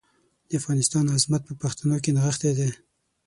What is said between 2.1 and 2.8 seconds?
نغښتی دی.